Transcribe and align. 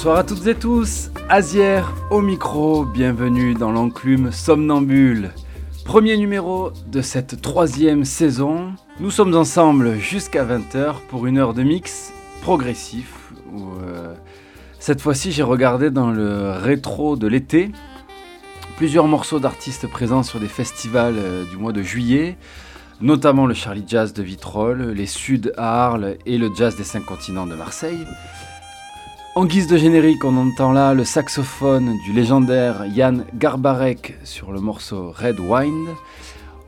Bonsoir 0.00 0.16
à 0.16 0.24
toutes 0.24 0.46
et 0.46 0.54
tous, 0.54 1.10
Azière 1.28 1.92
au 2.10 2.22
micro, 2.22 2.86
bienvenue 2.86 3.52
dans 3.52 3.70
l'enclume 3.70 4.32
somnambule. 4.32 5.30
Premier 5.84 6.16
numéro 6.16 6.72
de 6.86 7.02
cette 7.02 7.42
troisième 7.42 8.06
saison. 8.06 8.72
Nous 8.98 9.10
sommes 9.10 9.36
ensemble 9.36 9.98
jusqu'à 9.98 10.42
20h 10.42 10.94
pour 11.10 11.26
une 11.26 11.36
heure 11.36 11.52
de 11.52 11.62
mix 11.62 12.14
progressif. 12.40 13.30
Euh, 13.54 14.14
cette 14.78 15.02
fois-ci, 15.02 15.32
j'ai 15.32 15.42
regardé 15.42 15.90
dans 15.90 16.10
le 16.10 16.52
rétro 16.52 17.16
de 17.16 17.26
l'été 17.26 17.70
plusieurs 18.78 19.06
morceaux 19.06 19.38
d'artistes 19.38 19.86
présents 19.86 20.22
sur 20.22 20.40
des 20.40 20.48
festivals 20.48 21.18
euh, 21.18 21.44
du 21.44 21.58
mois 21.58 21.72
de 21.72 21.82
juillet, 21.82 22.38
notamment 23.02 23.44
le 23.44 23.52
Charlie 23.52 23.84
Jazz 23.86 24.14
de 24.14 24.22
Vitrolles, 24.22 24.92
les 24.92 25.04
Sud 25.04 25.52
à 25.58 25.84
Arles 25.84 26.16
et 26.24 26.38
le 26.38 26.48
Jazz 26.56 26.74
des 26.74 26.84
Cinq 26.84 27.04
Continents 27.04 27.46
de 27.46 27.54
Marseille. 27.54 28.06
En 29.36 29.44
guise 29.44 29.68
de 29.68 29.76
générique, 29.76 30.24
on 30.24 30.36
entend 30.36 30.72
là 30.72 30.92
le 30.92 31.04
saxophone 31.04 31.96
du 32.04 32.12
légendaire 32.12 32.84
Yann 32.86 33.24
Garbarek 33.34 34.18
sur 34.24 34.50
le 34.50 34.60
morceau 34.60 35.12
Red 35.12 35.38
Wine. 35.38 35.86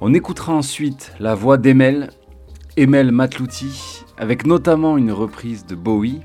On 0.01 0.15
écoutera 0.15 0.53
ensuite 0.53 1.12
la 1.19 1.34
voix 1.34 1.56
d'Emel, 1.56 2.11
Emel 2.77 3.11
Matlouti, 3.11 4.05
avec 4.17 4.47
notamment 4.47 4.97
une 4.97 5.11
reprise 5.11 5.67
de 5.67 5.75
Bowie. 5.75 6.20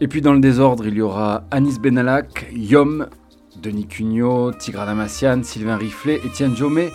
Et 0.00 0.06
puis 0.06 0.20
dans 0.20 0.34
le 0.34 0.40
désordre, 0.40 0.86
il 0.86 0.94
y 0.94 1.00
aura 1.00 1.42
Anis 1.50 1.80
Benalak, 1.80 2.46
Yom, 2.54 3.08
Denis 3.60 3.88
Cugnot, 3.88 4.52
Tigrana 4.52 4.94
Massian, 4.94 5.42
Sylvain 5.42 5.76
Riflet, 5.76 6.20
Étienne 6.24 6.56
Jomé, 6.56 6.90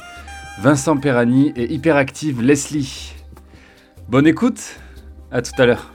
Vincent 0.62 0.96
Perrani 0.96 1.52
et 1.58 1.74
hyperactive 1.74 2.42
Leslie. 2.42 3.16
Bonne 4.08 4.28
écoute, 4.28 4.80
à 5.30 5.42
tout 5.42 5.52
à 5.58 5.66
l'heure. 5.66 5.91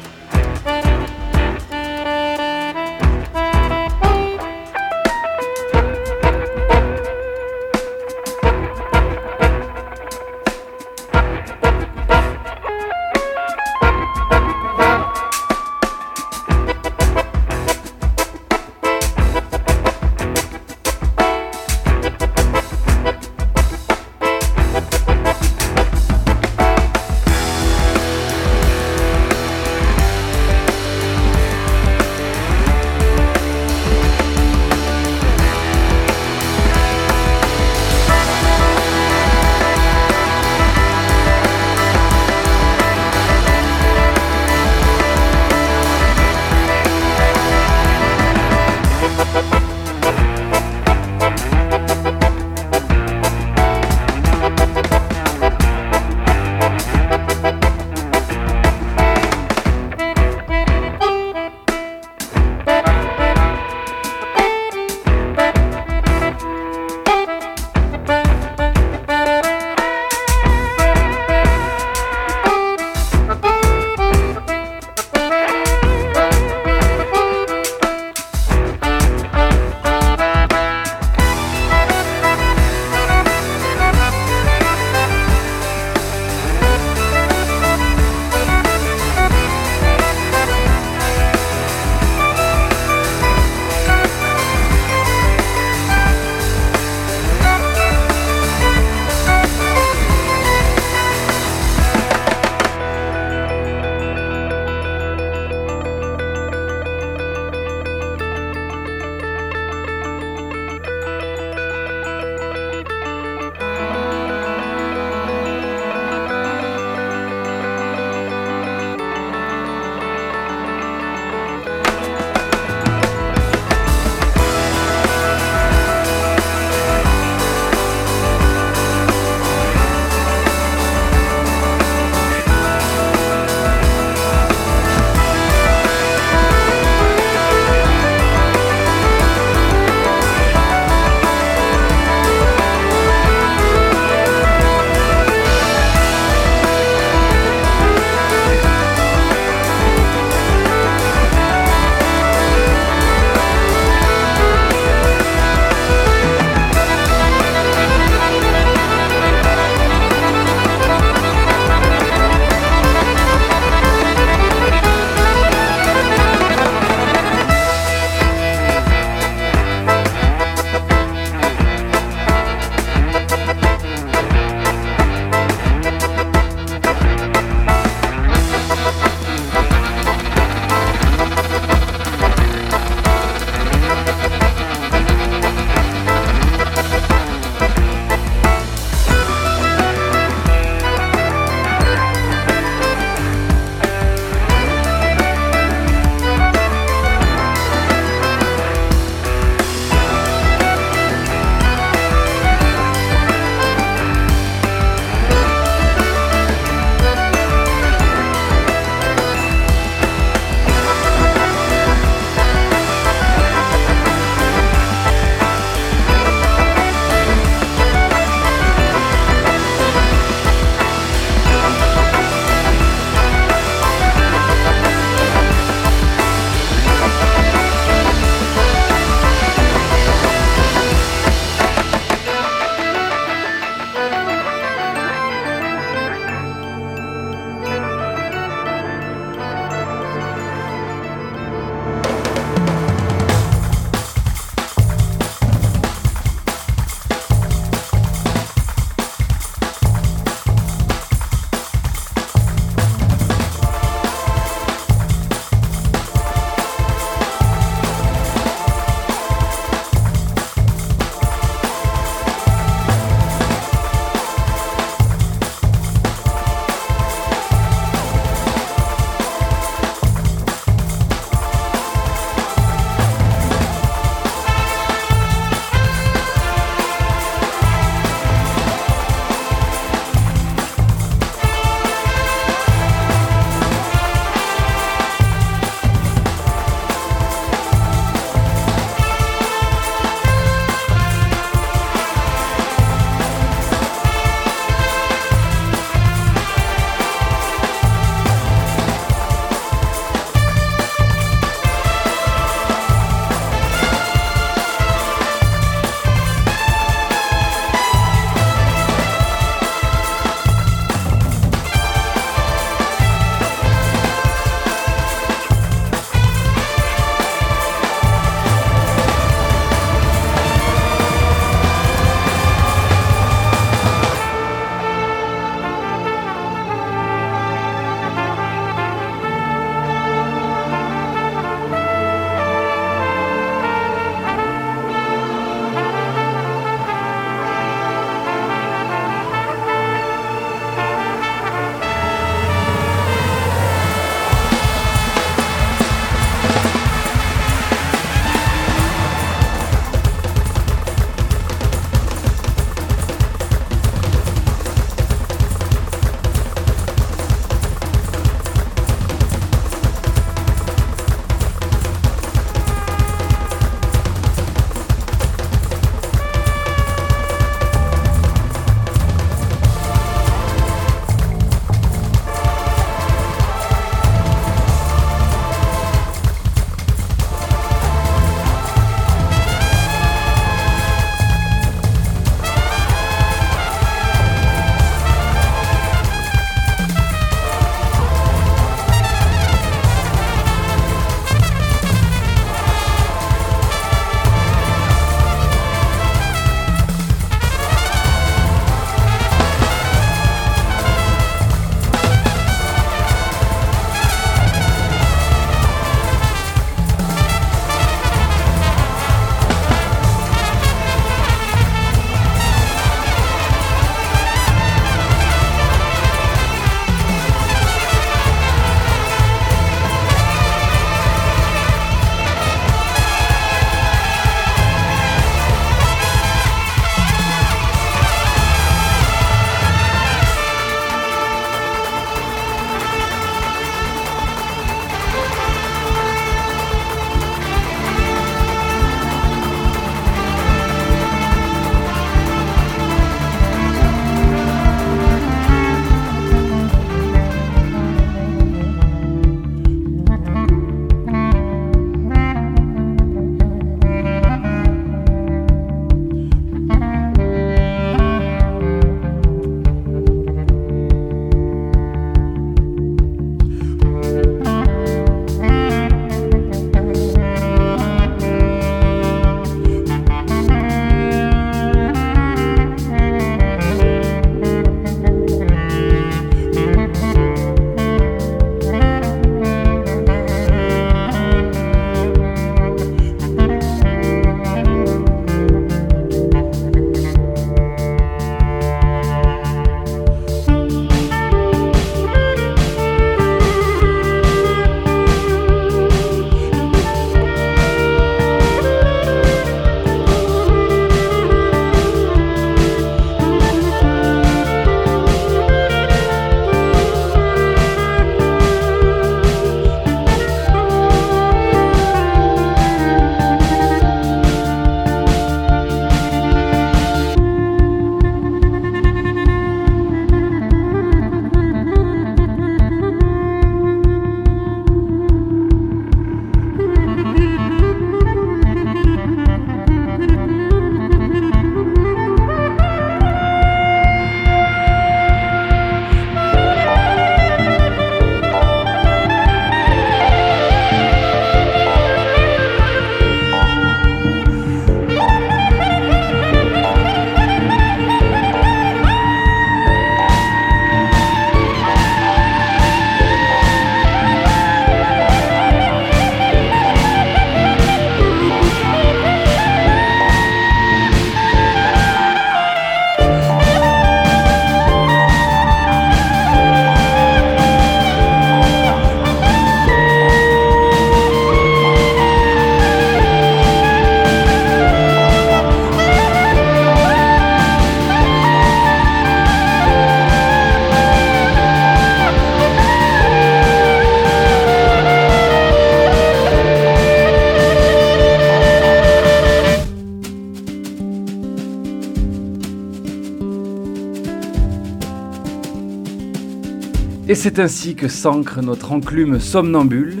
C'est 597.28 597.40
ainsi 597.40 597.74
que 597.74 597.88
s'ancre 597.88 598.40
notre 598.40 598.70
enclume 598.70 599.18
somnambule. 599.18 600.00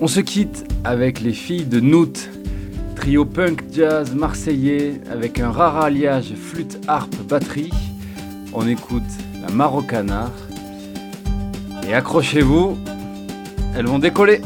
On 0.00 0.06
se 0.06 0.20
quitte 0.20 0.64
avec 0.84 1.20
les 1.20 1.32
filles 1.32 1.64
de 1.64 1.80
Noot, 1.80 2.30
trio 2.94 3.24
punk 3.24 3.64
jazz 3.72 4.14
marseillais 4.14 5.00
avec 5.10 5.40
un 5.40 5.50
rare 5.50 5.78
alliage 5.78 6.34
flûte, 6.36 6.78
harpe, 6.86 7.16
batterie. 7.28 7.72
On 8.52 8.64
écoute 8.64 9.02
la 9.42 9.52
Marocanard. 9.52 10.30
Et 11.88 11.94
accrochez-vous, 11.94 12.78
elles 13.74 13.86
vont 13.86 13.98
décoller. 13.98 14.40